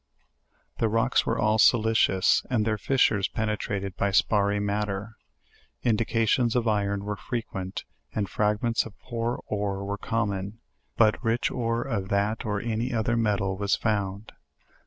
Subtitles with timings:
[0.79, 5.15] The rocks were all silicious, with their fissures penetrated by sparry matter.
[5.83, 7.83] Indications of iron were frequent,
[8.15, 10.57] and fragments of poor oar were common,
[10.97, 14.31] but rich ore of that or any other rnetal was found.